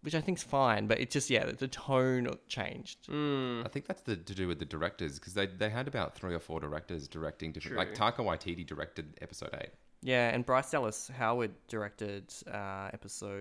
[0.02, 0.86] which I think's fine.
[0.86, 3.06] But it just yeah, the, the tone changed.
[3.08, 3.64] Mm.
[3.64, 6.34] I think that's the, to do with the directors because they, they had about three
[6.34, 7.76] or four directors directing different.
[7.76, 8.06] Like True.
[8.06, 9.70] Taika Waititi directed episode eight.
[10.02, 12.88] Yeah, and Bryce Dallas Howard directed uh,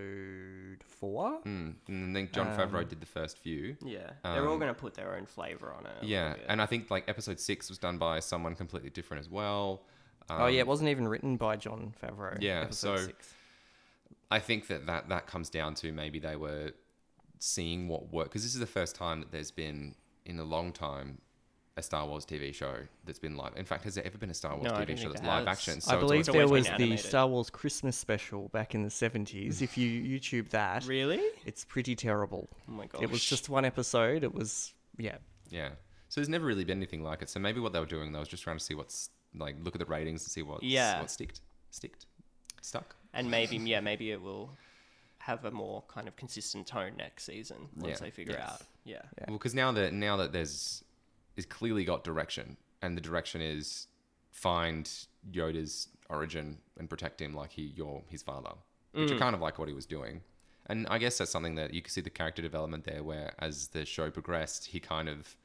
[0.00, 1.40] episode four.
[1.46, 1.74] Mm.
[1.88, 3.76] And then Jon Um, Favreau did the first few.
[3.82, 6.02] Yeah, they're all Um, going to put their own flavor on it.
[6.02, 9.82] Yeah, and I think like episode six was done by someone completely different as well.
[10.28, 12.36] oh yeah, Um, it wasn't even written by Jon Favreau.
[12.40, 13.34] Yeah, episode so- six.
[14.30, 16.72] I think that, that that comes down to maybe they were
[17.38, 19.94] seeing what worked because this is the first time that there's been
[20.26, 21.18] in a long time
[21.76, 23.52] a Star Wars TV show that's been live.
[23.56, 25.46] In fact, has there ever been a Star Wars No, TV show that's there live
[25.46, 25.56] has.
[25.58, 25.72] action?
[25.74, 27.04] I it's believe there was the animated.
[27.06, 29.62] Star Wars Christmas special back in the seventies.
[29.62, 32.48] if you YouTube that, really, it's pretty terrible.
[32.68, 34.22] oh my god, It was just one episode.
[34.24, 35.16] It was yeah.
[35.48, 35.70] Yeah.
[36.08, 37.30] So there's never really been anything like it.
[37.30, 39.74] So maybe what they were doing, they was just trying to see what's like look
[39.76, 40.98] at the ratings and see what's Yeah.
[41.00, 41.40] what sticked,
[41.70, 42.06] sticked,
[42.60, 42.96] stuck.
[43.12, 44.50] And maybe yeah, maybe it will
[45.18, 48.04] have a more kind of consistent tone next season once Yeah.
[48.06, 48.50] they figure Yes.
[48.50, 48.62] out.
[48.84, 49.24] Yeah, Yeah.
[49.28, 50.82] Well, because now that now that there's
[51.36, 53.86] is clearly got direction, and the direction is
[54.30, 54.90] find
[55.30, 58.52] Yoda's origin and protect him like he your his father,
[58.92, 59.18] which are mm.
[59.18, 60.22] kind of like what he was doing.
[60.66, 63.68] And I guess that's something that you can see the character development there, where as
[63.68, 65.36] the show progressed, he kind of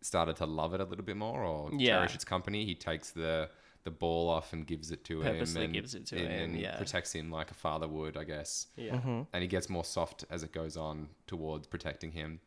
[0.00, 1.96] started to love it a little bit more or Yeah.
[1.98, 2.64] cherish its company.
[2.64, 3.50] He takes the
[3.86, 6.42] the ball off and gives it to Purposely him and, gives it to and, him,
[6.50, 6.76] and yeah.
[6.76, 8.96] protects him like a father would, I guess yeah.
[8.96, 9.22] Mm-hmm.
[9.32, 12.40] and he gets more soft as it goes on towards protecting him.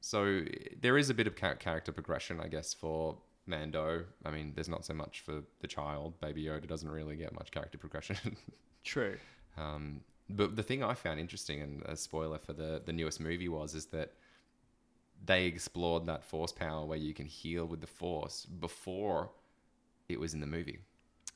[0.00, 0.42] So
[0.80, 4.04] there is a bit of cha- character progression, I guess, for Mando.
[4.24, 6.20] I mean, there's not so much for the child.
[6.20, 8.36] Baby Yoda doesn't really get much character progression.
[8.84, 9.16] True.
[9.56, 13.48] um, but the thing I found interesting, and a spoiler for the the newest movie
[13.48, 14.12] was, is that
[15.24, 19.30] they explored that Force power where you can heal with the Force before
[20.08, 20.78] it was in the movie.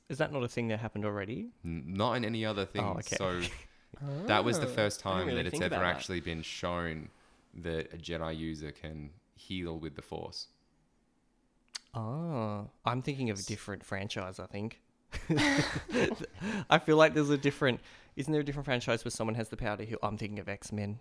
[0.09, 1.51] Is that not a thing that happened already?
[1.65, 2.83] N- Not in any other thing.
[2.85, 3.17] Oh, okay.
[3.17, 3.41] So
[4.27, 5.95] that was the Oh, first time really that it's ever about that.
[5.97, 7.11] actually been shown
[7.55, 10.49] that a Jedi user can heal with the Force.
[11.95, 14.39] Oh, I'm thinking of a different franchise.
[14.39, 14.81] I think.
[16.71, 17.81] I feel like there's a different.
[18.17, 19.99] Isn't there a different franchise where someone has the power to heal?
[20.03, 20.99] I'm thinking of X Men.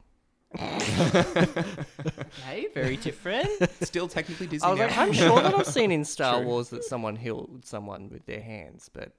[0.57, 3.47] Okay, very different.
[3.81, 4.87] Still technically Disney I was now.
[4.87, 6.47] like, I'm sure that I've seen in Star True.
[6.47, 9.11] Wars that someone healed someone with their hands, but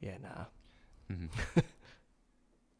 [0.00, 0.44] yeah, nah.
[1.10, 1.28] Mhm.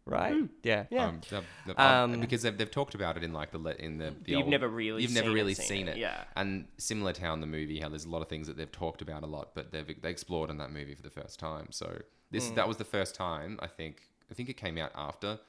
[0.06, 0.34] right?
[0.62, 0.84] Yeah.
[0.90, 1.06] Yeah.
[1.06, 3.98] Um, they've- they've- Um, because they've, they've talked about it in like the le- in
[3.98, 5.98] the, the You've old- never really you've never seen it, really seen seen it, it.
[5.98, 6.24] yeah.
[6.36, 8.70] And similar to how in the movie, how there's a lot of things that they've
[8.70, 11.68] talked about a lot, but they've they explored in that movie for the first time.
[11.70, 11.98] So
[12.30, 12.54] this Hmm.
[12.56, 14.02] that was the first time I think.
[14.30, 15.40] I think it came out after.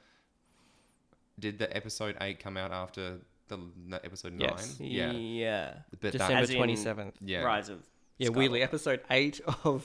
[1.42, 4.48] Did the episode eight come out after the n- episode nine?
[4.56, 4.76] Yes.
[4.80, 5.10] Yeah.
[5.12, 5.74] Yeah.
[6.00, 7.16] But December As twenty seventh.
[7.20, 7.42] yeah.
[7.42, 7.82] Rise of.
[8.18, 9.84] Yeah, weirdly, episode eight of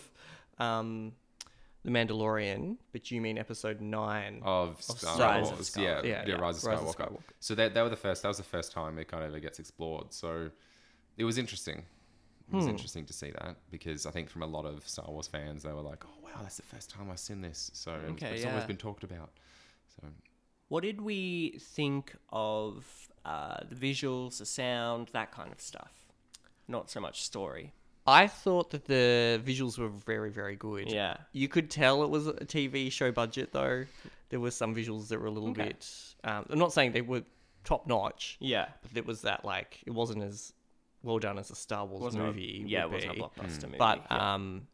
[0.60, 1.14] um,
[1.84, 4.42] The Mandalorian, but you mean episode nine?
[4.44, 5.70] of Star Rise of Wars.
[5.72, 5.82] Skywalker.
[5.84, 7.12] Yeah, Yeah, yeah, yeah, Rise of Rise of Skywalker.
[7.14, 7.20] Skywalker.
[7.40, 8.22] So that that were the first.
[8.22, 10.14] That was the first time it kind of gets explored.
[10.14, 10.52] So
[11.18, 11.80] it was interesting.
[12.50, 12.70] It was Hmm.
[12.72, 15.74] interesting to see that because I think from a lot of Star Wars fans, they
[15.74, 18.64] were like, "Oh wow, that's the first time I've seen this." So Okay, it's always
[18.66, 19.32] been talked about.
[20.00, 20.08] So
[20.70, 22.86] What did we think of
[23.26, 25.92] uh, the visuals, the sound, that kind of stuff?
[26.68, 27.74] Not so much story.
[28.06, 30.90] I thought that the visuals were very, very good.
[30.92, 31.18] Yeah.
[31.34, 33.86] You could tell it was a TV show budget, though.
[34.30, 35.68] There were some visuals that were a little Okay.
[35.68, 35.90] bit.
[36.24, 37.24] Um, I'm not saying they were
[37.64, 38.68] top notch, Yeah.
[38.82, 40.54] but it was that like it wasn't as
[41.04, 42.64] well done as a Star Wars Wasn't movie.
[42.66, 43.22] A, yeah, it wasn't a be.
[43.22, 43.78] blockbuster movie.
[43.78, 44.34] But yeah.
[44.36, 44.68] um,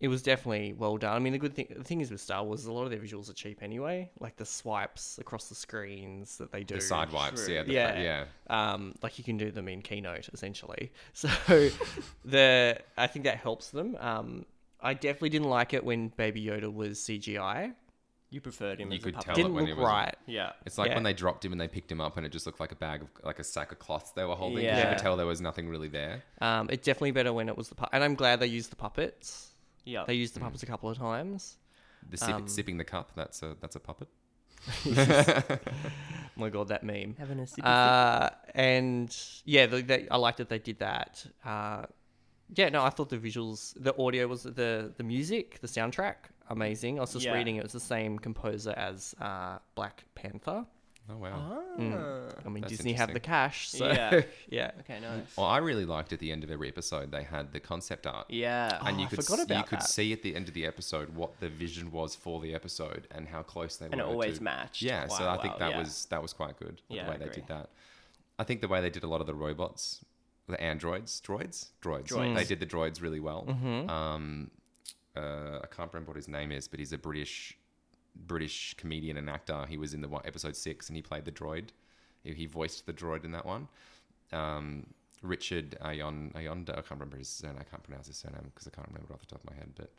[0.00, 1.14] it was definitely well done.
[1.16, 2.90] I mean, the good thing, the thing is with Star Wars, is a lot of
[2.90, 4.10] their visuals are cheap anyway.
[4.20, 6.74] Like the swipes across the screens that they do.
[6.76, 7.54] the side wipes, True.
[7.54, 8.00] yeah, the, Yeah.
[8.00, 8.24] yeah,
[8.72, 10.92] um, like you can do them in Keynote essentially.
[11.14, 11.28] So
[12.24, 13.96] the I think that helps them.
[14.00, 14.46] Um,
[14.80, 17.74] I definitely didn't like it when Baby Yoda was CGI.
[18.28, 19.26] you preferred him You as could a puppet.
[19.26, 20.14] tell Didn't it when look it was- right.
[20.26, 20.52] Yeah.
[20.66, 20.94] It's like Yeah.
[20.96, 22.76] when they dropped him and they picked him up and it just looked like a
[22.76, 24.58] bag of like a sack of cloths they were holding.
[24.64, 24.90] You Yeah.
[24.90, 26.24] could tell there was nothing really there.
[26.40, 28.76] Um, it's definitely better when it was the pu- and I'm glad they used the
[28.76, 29.52] puppets.
[29.86, 30.04] Yeah.
[30.06, 31.56] They used the puppets a couple of times.
[32.10, 34.08] The sip, Um, sipping the cup, that's a that's a puppet.
[34.86, 35.58] Oh
[36.36, 37.14] my god, that meme.
[37.18, 37.64] Having a sip.
[37.64, 41.24] Uh, and yeah, the, they, I liked that they did that.
[41.44, 41.86] Uh,
[42.54, 46.16] yeah, no, I thought the visuals, the audio was the the music, the soundtrack,
[46.48, 46.98] amazing.
[46.98, 47.34] I was just Yeah.
[47.34, 50.64] reading it was the same composer as uh, Black Panther.
[51.08, 51.62] Oh wow.
[51.78, 52.32] Ah.
[52.44, 54.22] I mean, That's Disney have the cash, so Yeah.
[54.50, 54.70] yeah.
[54.80, 55.36] Okay, nice.
[55.36, 58.26] Well, I really liked at the end of every episode they had the concept art.
[58.28, 58.78] Yeah.
[58.84, 59.88] and Oh, you I could forgot s- you about could that.
[59.88, 63.28] see at the end of the episode what the vision was for the episode and
[63.28, 64.00] how close they and were.
[64.02, 64.82] And it always to, matched.
[64.82, 65.78] Yeah, so quite I think well, that yeah.
[65.78, 67.70] was that was quite good Yeah, the way I they did that.
[68.38, 70.04] I think the way they did a lot of the robots,
[70.48, 72.34] the androids, droids, droids, Droids.
[72.36, 73.46] they did the droids really well.
[73.48, 73.88] Mm-hmm.
[73.90, 74.50] Um,
[75.16, 77.56] uh, I can't remember what his name is, but he's a British
[78.26, 79.66] British comedian and actor.
[79.68, 81.68] He was in the one, episode six, and he played the droid.
[82.22, 83.68] He, he voiced the droid in that one.
[84.32, 84.86] Um,
[85.22, 87.56] Richard Ayon Ayonda, I can't remember his surname.
[87.60, 89.70] I can't pronounce his surname because I can't remember off the top of my head.
[89.76, 89.90] But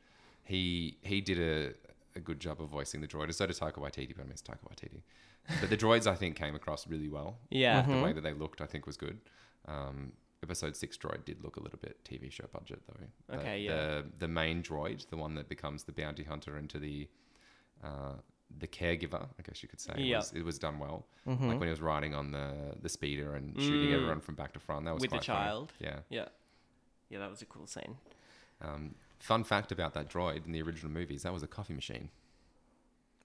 [0.44, 1.74] he he did a,
[2.16, 3.26] a good job of voicing the droid.
[3.26, 5.02] And so did Taika Waititi, but I miss Taika Waititi.
[5.60, 7.38] But the droids, I think, came across really well.
[7.50, 7.84] Yeah.
[7.84, 7.98] Mhm.
[7.98, 9.18] The way that they looked, I think, was good.
[9.68, 10.12] Um,
[10.44, 13.06] episode six droid did look a little bit TV show budget though.
[13.36, 13.72] The- Okay, yeah.
[13.76, 17.08] The the main droid, the one that becomes the bounty hunter into the
[17.84, 18.14] uh,
[18.60, 20.18] the caregiver, I guess you could say, Yeah.
[20.18, 21.06] was, it was done well.
[21.28, 21.48] Mm-hmm.
[21.50, 23.94] Like when he was riding on the the speeder and shooting Mm.
[23.96, 24.86] everyone from back to front.
[24.86, 25.46] That was With the quite funny.
[25.46, 25.74] child.
[25.80, 26.00] Yeah.
[26.10, 26.28] Yeah.
[27.10, 27.98] Yeah, that was a cool scene.
[28.62, 32.10] Um, fun fact about that droid in the original movies, that was a coffee machine.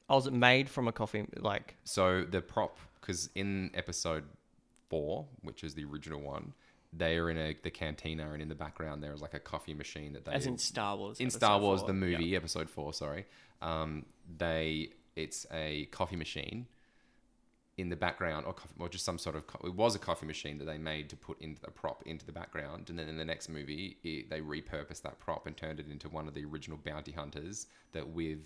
[0.08, 1.26] Oh, was it made from a coffee?
[1.38, 4.24] Like, So the prop, because in episode
[4.90, 6.52] four, which is the original one,
[6.92, 9.74] they are in a the cantina, and in the background there is like a coffee
[9.74, 11.20] machine that they As in Star Wars.
[11.20, 11.88] in Star Wars four.
[11.92, 12.18] the Yeah.
[12.18, 12.92] movie episode four.
[12.92, 13.26] Sorry,
[13.60, 14.04] um,
[14.38, 16.66] they it's a coffee machine
[17.78, 20.26] in the background, or coffee, or just some sort of co- it was a coffee
[20.26, 23.16] machine that they made to put into a prop into the background, and then in
[23.16, 26.44] the next movie it, they repurposed that prop and turned it into one of the
[26.44, 28.40] original bounty hunters that with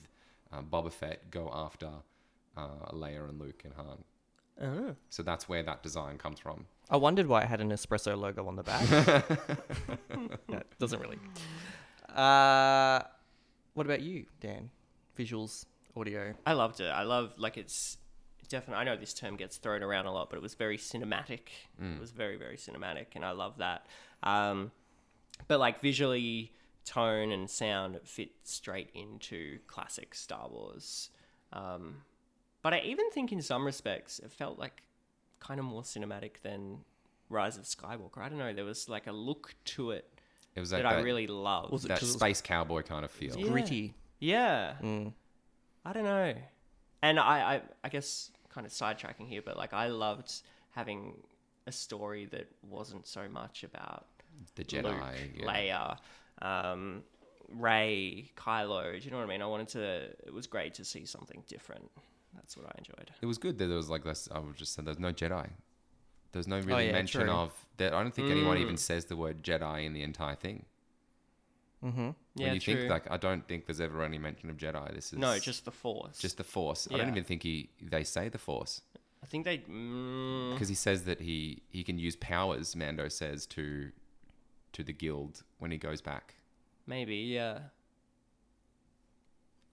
[0.52, 1.90] um, Boba Fett go after
[2.56, 4.04] uh, Leia and Luke and Han.
[4.62, 4.96] Oh.
[5.10, 6.66] So that's where that design comes from.
[6.88, 8.88] I wondered why it had an espresso logo on the back.
[10.48, 11.18] no, it doesn't really.
[12.14, 13.00] Uh,
[13.74, 14.70] what about you, Dan?
[15.18, 16.34] Visuals, audio.
[16.46, 16.88] I loved it.
[16.88, 17.98] I love like it's
[18.48, 18.80] definitely.
[18.80, 21.48] I know this term gets thrown around a lot, but it was very cinematic.
[21.80, 23.86] It was very very cinematic, and I love that.
[24.22, 24.70] Um,
[25.48, 26.52] but like visually,
[26.84, 31.10] tone and sound fit straight into classic Star Wars.
[31.52, 31.96] Um,
[32.62, 34.82] but I even think in some respects it felt like
[35.46, 36.78] kind of more cinematic than
[37.28, 38.18] Rise of Skywalker.
[38.18, 38.52] I don't know.
[38.52, 40.08] There was like a look to it
[40.54, 41.72] It was like that I that, really loved.
[41.72, 43.36] Was it that 'cause it was- space cowboy kind of feel.
[43.36, 43.48] Yeah.
[43.48, 43.94] Gritty.
[44.18, 44.74] Yeah.
[44.82, 45.12] Mm.
[45.84, 46.34] I don't know.
[47.02, 50.32] And I, I, I guess kind of sidetracking here, but like I loved
[50.70, 51.14] having
[51.66, 54.06] a story that wasn't so much about
[54.54, 54.84] The Jedi.
[54.84, 55.46] Luke, yeah.
[55.46, 57.02] Leia, um,
[57.48, 58.98] Rey, Kylo.
[58.98, 59.42] Do you know what I mean?
[59.42, 59.82] I wanted to.
[60.26, 61.90] It was great to see something different.
[62.36, 63.10] That's what I enjoyed.
[63.20, 64.28] It was good that there was like this.
[64.32, 65.48] I would just say there's no Jedi.
[66.32, 67.30] There's no really Oh, yeah, mention true.
[67.30, 67.92] of that.
[67.94, 68.78] I don't think anyone even Mm.
[68.78, 70.66] says the word Jedi in the entire thing.
[71.84, 72.10] Mm-hmm.
[72.34, 72.74] Yeah, when you true.
[72.76, 74.94] think like, I don't think there's ever any mention of Jedi.
[74.94, 76.18] This is no, just the Force.
[76.18, 76.88] just the Force.
[76.92, 78.82] I don't even think he they say the Force
[79.22, 79.58] I think they.
[79.58, 82.74] Mm, because he says that he he can use powers.
[82.76, 83.90] Mando says to
[84.72, 86.34] to the guild when he goes back.
[86.86, 87.58] maybe, yeah.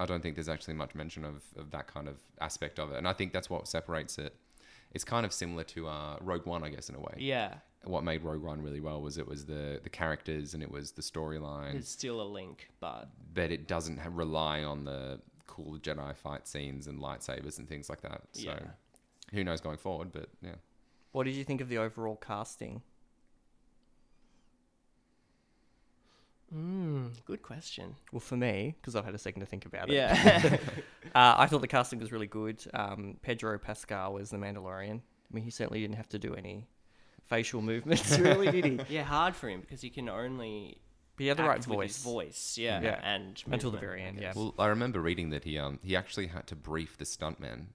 [0.04, 2.98] I don't think there's actually much mention of, of that kind of aspect of it,
[2.98, 4.36] and I think that's what separates it.
[4.92, 7.16] It's kind of similar to uh, Rogue One, I guess, in a way.
[7.18, 10.70] Yeah, What made Rogue One really well was it was the the characters and it
[10.70, 15.20] was the storyline, there's still a link, but but it doesn't ha- rely on the
[15.48, 18.22] cool Jedi fight scenes and lightsabers and things like that.
[18.34, 18.60] So Yeah.
[19.32, 20.12] who knows going forward?
[20.12, 20.56] But yeah,
[21.12, 22.82] What did you think of the overall casting?
[26.54, 27.96] Mm, good question.
[28.12, 29.96] Well, for me, because I've had a second to think about it.
[29.96, 30.58] Yeah.
[31.16, 32.64] Uh, I thought the casting was really good.
[32.74, 34.96] Um, Pedro Pascal was the Mandalorian.
[35.00, 36.66] I mean, he certainly didn't have to do any
[37.28, 38.96] facial movements, really, did he?
[38.96, 40.82] yeah, hard for him because he can only
[41.16, 42.02] But he had the right act with voice.
[42.04, 43.00] voice, yeah, Yeah.
[43.04, 44.34] and Until the very end, yeah.
[44.36, 47.68] well, I remember reading that he um he actually had to brief the stuntman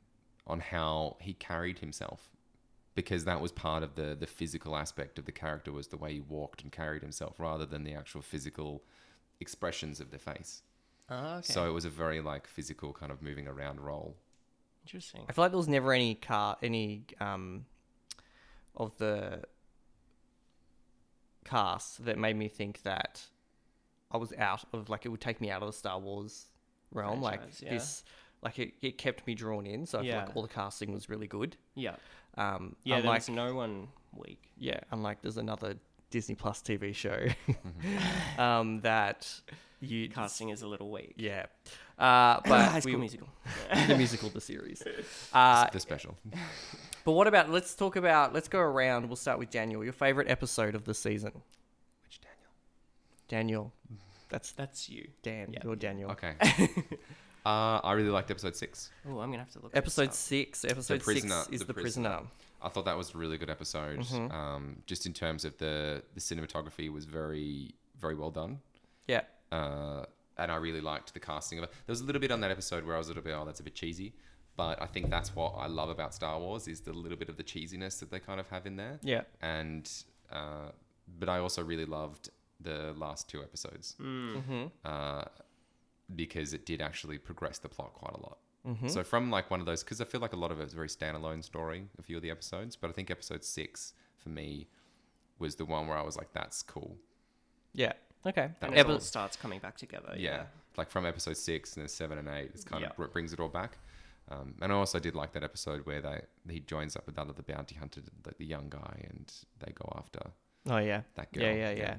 [0.47, 2.31] on how he carried himself
[2.99, 6.15] because that was part of the the physical aspect of the character was the way
[6.15, 8.83] he walked and carried himself rather than the actual physical
[9.39, 10.63] expressions of the face.
[11.09, 11.53] Ah, okay.
[11.53, 14.17] So it was a very like physical kind of moving around role.
[14.83, 15.23] interesting.
[15.29, 17.67] I feel like there was never any car, any um,
[18.77, 19.45] of the
[21.45, 23.23] cast that made me think that
[24.11, 26.47] I was out of like it would take me out of the Star Wars
[26.91, 27.23] realm.
[27.23, 27.75] like yeah.
[27.75, 28.03] this,
[28.43, 29.87] like it, it kept me drawn in.
[29.87, 31.57] So I feel like all the casting was really good.
[31.77, 31.95] Yeah,
[32.39, 32.99] Um, yeah.
[32.99, 34.41] Unlike was no one weak.
[34.57, 35.75] yeah, unlike there's another
[36.11, 37.27] Disney Plus TV show
[38.43, 39.29] um, that
[39.81, 41.15] you Casting is a little weak.
[41.17, 41.47] Yeah,
[41.99, 43.29] uh, but High School we- Musical.
[43.89, 44.83] the musical, the series.
[45.33, 46.17] Uh, the special.
[47.05, 47.51] but what about?
[47.51, 48.33] Let's talk about.
[48.33, 49.07] Let's go around.
[49.09, 49.83] We'll start with Daniel.
[49.85, 51.33] Your favorite episode of the season?
[52.05, 52.53] Which Daniel?
[53.29, 53.73] Daniel.
[54.29, 55.09] That's That's you.
[55.23, 55.49] Dan.
[55.53, 55.61] Yeah.
[55.65, 56.11] You're Daniel.
[56.13, 56.35] Okay.
[57.47, 58.91] Uh, I really liked episode six.
[59.07, 59.77] Oh, I'm gonna have to look.
[59.77, 60.65] Episode this six.
[60.65, 62.09] Episode Prisoner- six is The the Prisoner.
[62.11, 62.29] prisoner.
[62.61, 64.01] I thought that was a really good episode.
[64.01, 64.33] Mhm.
[64.33, 68.61] Um, just in terms of the the cinematography was very very well done.
[69.07, 69.23] Yeah.
[69.51, 70.05] Uh,
[70.37, 71.71] and I really liked the casting of it.
[71.87, 73.45] There was a little bit on that episode where I was a little bit, oh,
[73.45, 74.13] that's a bit cheesy.
[74.57, 77.37] but I think that's what I love about Star Wars is the little bit of
[77.37, 78.99] the cheesiness that they kind of have in there.
[79.03, 79.23] Yeah.
[79.41, 79.89] And
[80.33, 80.71] uh,
[81.19, 84.67] but I also really loved the last two episodes Mm-hmm.
[84.85, 85.25] uh,
[86.15, 88.39] because it did actually progress the plot quite a lot.
[88.67, 88.89] Mm-hmm.
[88.89, 90.73] So from like one of those, because I feel like a lot of it is
[90.73, 94.29] a very standalone story, a few of the episodes, but I think episode six for
[94.31, 94.69] me
[95.39, 96.97] was the one where I was like, "That's cool."
[97.73, 97.93] Yeah.
[98.27, 98.51] Okay.
[98.61, 100.13] That And it all starts coming back together.
[100.17, 100.45] yeah, Yeah.
[100.77, 102.91] like from episode six and then seven and eight, it's kind Yeah.
[102.91, 103.79] of it brings it all back.
[104.31, 106.21] Um, and I also did like that episode where they
[106.53, 109.91] he joins up with that other bounty hunter, like the young guy, and they go
[109.97, 110.21] after
[110.69, 111.03] Oh yeah.
[111.15, 111.45] that girl.
[111.45, 111.97] Yeah, yeah, yeah.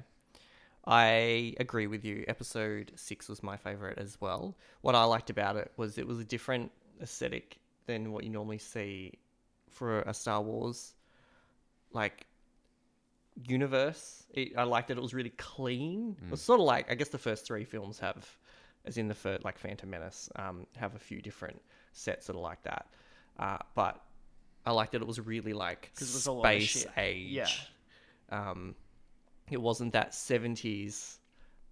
[0.86, 2.24] I agree with you.
[2.28, 4.56] Episode six was my favorite as well.
[4.80, 8.58] What I liked about it was it was a different aesthetic than what you normally
[8.58, 9.18] see
[9.68, 10.94] for a Star Wars
[11.92, 12.26] like
[13.46, 14.24] universe.
[14.32, 16.16] It, I liked that it was really clean.
[16.22, 18.26] It was sort of like I guess the first three films have,
[18.84, 21.60] as in the first like Phantom Menace, um, have a few different
[21.92, 22.86] sets that are like that.
[23.38, 24.00] Uh, but
[24.66, 27.30] I liked that it was really like 'Cause it was a lot of space age.
[27.32, 27.48] Yeah.
[28.50, 28.74] Um,
[29.50, 31.16] it wasn't that 70s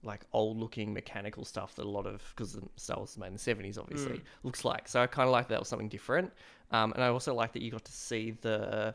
[0.04, 3.32] like old looking mechanical stuff that a lot of because Star Wars was made in
[3.34, 6.32] the 70s obviously looks like so I kind of like that was something different
[6.70, 8.94] um, and I also like that you got to see the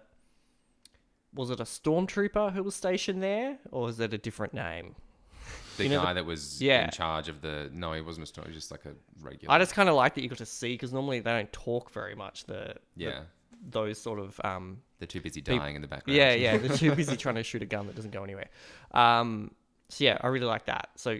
[1.34, 4.96] was it a stormtrooper who was stationed there or was it a different name
[5.78, 6.86] The You know, guy the- that was Yeah.
[6.86, 9.54] in charge of the no, he wasn't a story, just like a regular.
[9.54, 11.91] I just kind of like that you got to see because normally they don't talk
[11.91, 13.22] very much the, the- yeah,
[13.69, 16.17] those sort of um, they're too busy Peop- dying in the background.
[16.17, 16.58] Yeah, yeah.
[16.58, 18.49] They're too busy trying to shoot a gun that doesn't go anywhere.
[18.91, 19.52] Um,
[19.89, 20.89] so yeah, I really like that.
[20.95, 21.19] So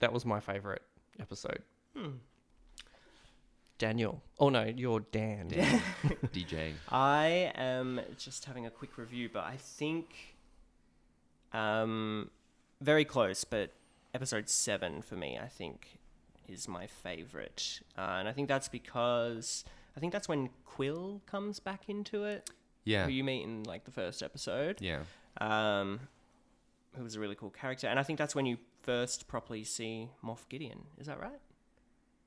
[0.00, 0.82] that was my favorite
[1.20, 1.62] episode.
[3.78, 4.22] Daniel.
[4.38, 5.48] Oh no, you're Dan.
[5.48, 6.72] DJ.
[6.88, 10.36] I am just having a quick review, but I think
[11.52, 12.30] um,
[12.80, 13.72] very close, but
[14.14, 15.98] episode seven for me, I think,
[16.48, 19.64] is my favorite, uh, and I think that's because
[19.96, 22.48] I think that's when Kuiil comes back into it,
[22.84, 24.80] Yeah, who you meet in like the first episode.
[24.80, 25.02] yeah,
[25.40, 26.00] Um,
[26.96, 30.08] who was a really cool character, and I think that's when you first properly see
[30.24, 30.84] Moff Gideon.
[30.98, 31.40] Is that right?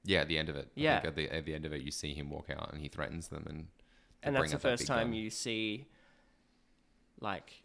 [0.04, 0.22] yeah.
[0.22, 0.96] At the end of it, I Yeah.
[1.02, 2.88] think at the at the end of it, you see him walk out and he
[2.88, 3.68] threatens them, and
[4.24, 5.14] and that's the out that first time gun.
[5.14, 5.88] you see
[7.20, 7.64] like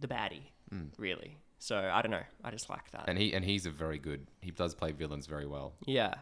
[0.00, 0.88] the baddie Mm.
[0.96, 3.98] really so i don't know i just like that And he and he's a very
[3.98, 4.26] good.
[4.40, 5.74] He does play villains very well.
[5.86, 6.14] yeah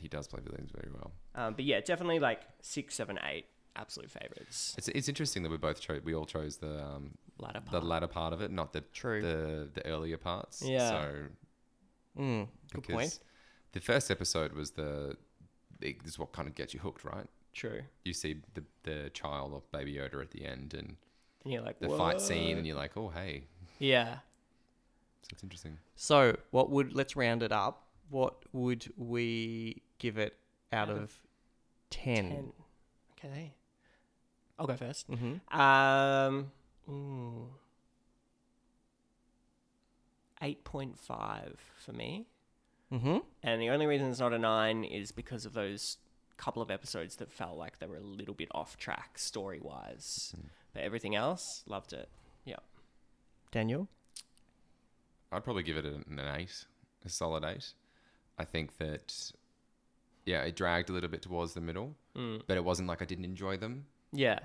[0.00, 1.12] He does play villains very well.
[1.34, 5.56] um, but yeah definitely like six seven eight absolute favorites It's it's interesting that we
[5.56, 6.00] both chose.
[6.04, 7.84] We all chose the um latter the part.
[7.84, 9.20] latter part of it, not the True.
[9.22, 10.62] the the earlier parts.
[10.62, 10.88] Yeah.
[10.90, 11.14] So
[12.18, 13.18] Mm, good point.
[13.72, 15.16] the first episode was the,
[15.78, 17.26] the this is what kind of gets you hooked, right?
[17.52, 20.96] true You see the the child of Baby Yoda at the end and
[21.44, 23.44] and you're like the fight scene, and you're like, oh hey,
[23.78, 24.14] yeah
[25.22, 25.78] so it's interesting.
[25.96, 27.86] So what would let's round it up.
[28.10, 30.36] What would we give it
[30.72, 31.18] out Out of of
[31.90, 32.28] ten?
[32.30, 32.52] 10
[33.18, 33.52] okay
[34.58, 35.60] i'll go 1st Mm-hmm.
[35.60, 36.50] um
[36.88, 37.48] ooh,
[40.42, 42.26] 8.5 for me
[42.92, 43.18] Mm-hmm.
[43.44, 45.98] And the only reason it's not a nine is because of those
[46.36, 50.34] couple of episodes that felt like they were a little bit off track story wise.
[50.74, 52.08] But everything else, loved it.
[52.44, 52.56] Yeah.
[53.52, 53.86] Daniel.
[55.30, 56.64] I'd probably give it an, an eight,
[57.04, 57.74] a solid eight.
[58.40, 59.32] I think that,
[60.24, 62.42] yeah, it dragged a little bit towards the middle, Mm.
[62.48, 63.86] but it wasn't like I didn't enjoy them.
[64.12, 64.40] Yeah.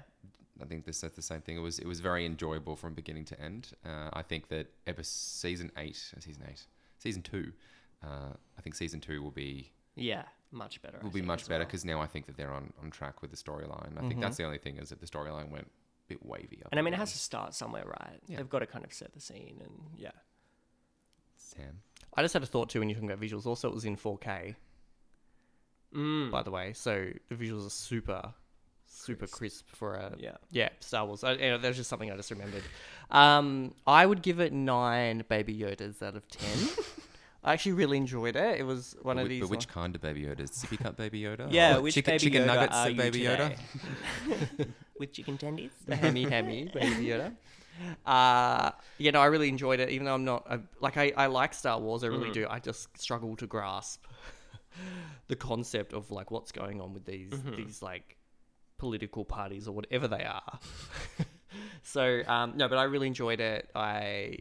[0.61, 1.57] I think this that's the same thing.
[1.57, 3.63] It was it was very enjoyable from beginning to end.
[3.85, 6.61] Uh, I think that ever season eight, uh, season eight,
[6.97, 7.51] season two,
[8.03, 10.23] uh, I think season two will be Yeah.
[10.51, 10.97] Much better.
[11.01, 11.65] I will be much better well.
[11.67, 13.97] because now I think that they're on, on track with the storyline.
[14.01, 16.61] I think that's the only thing is that the storyline went a bit wavy.
[16.71, 18.19] And I mean, it has to start somewhere, right?
[18.27, 18.37] Yeah.
[18.37, 20.11] They've got to kind of set the scene and yeah.
[21.35, 21.81] Sam.
[22.15, 23.45] I just had a thought too when you're talking about visuals.
[23.45, 24.55] Also, it was in 4K,
[25.95, 26.29] Mm.
[26.31, 28.33] by the way, so the visuals are super,
[28.85, 30.35] super crisp for a yeah.
[30.51, 31.23] yeah Star Wars.
[31.23, 32.63] I, you know, that's just something I just remembered.
[33.11, 36.69] Um, I would give it nine Baby Yodas out of ten.
[37.43, 38.59] I actually really enjoyed it.
[38.59, 39.41] It was one But, of whi- these.
[39.41, 40.41] but which one- kind of Baby Yoda?
[40.49, 41.47] Sippy cup Baby Yoda?
[41.51, 43.55] Yeah, Or which chicken, baby chicken Yoda nuggets are of you Baby today?
[44.27, 44.67] Yoda?
[44.99, 45.69] With chicken tendies?
[45.85, 47.33] the hammy hammy Baby Yoda.
[48.05, 49.89] Uh, yeah, no, I really enjoyed it.
[49.89, 52.47] Even though I'm not a, like I, I like Star Wars, I really do.
[52.49, 54.05] I just struggle to grasp
[55.27, 58.17] the concept of like what's going on with these these like
[58.77, 60.59] political parties or whatever they are.
[61.83, 63.69] so um, no, but I really enjoyed it.
[63.75, 64.39] I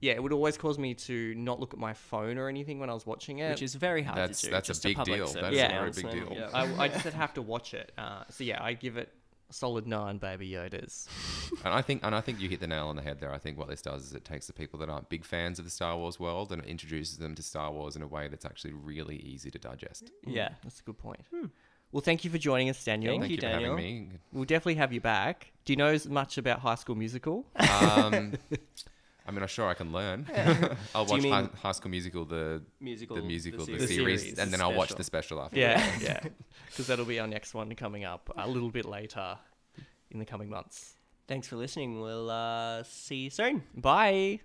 [0.00, 2.90] yeah, it would always cause me to not look at my phone or anything when
[2.90, 3.50] I was watching it.
[3.50, 4.52] Which is very hard That's- to do.
[4.52, 5.26] that's a big public deal.
[5.28, 6.36] service That is a very big deal.
[6.36, 6.48] Yeah.
[6.52, 7.92] I, I just have to watch it.
[7.96, 9.21] Uh, so yeah, I give it a
[9.52, 11.06] solid nine Baby Yodas.
[11.64, 13.32] And I think, and I think you hit the nail on the head there.
[13.32, 15.64] I think what this does is it takes the people that aren't big fans of
[15.64, 18.44] the Star Wars world and it introduces them to Star Wars in a way that's
[18.44, 20.06] actually really easy to digest.
[20.26, 20.32] Mm.
[20.32, 20.48] Mm, yeah.
[20.64, 21.20] That's a good point.
[21.32, 21.46] Hmm.
[21.92, 23.12] Well, thank you for joining us, Daniel.
[23.12, 23.76] Thank Thank you, you, for Daniel.
[23.76, 24.08] having me.
[24.32, 25.52] We'll definitely have you back.
[25.66, 27.46] Do you know as much about High School Musical?
[27.56, 28.32] Um,
[29.26, 30.26] I mean, I'm sure I can learn.
[30.94, 33.86] I'll Do you watch high, mean- high School Musical, the Musical, the musical, the, The
[33.86, 34.96] series, series, and then the I'll watch special.
[34.98, 35.58] the special after.
[35.58, 36.20] Yeah, yeah.
[36.66, 39.38] Because that'll be our next one coming up a little bit later
[40.10, 40.94] in the coming months.
[41.28, 42.00] Thanks for listening.
[42.00, 43.62] We'll uh, see you soon.
[43.76, 44.40] Bye.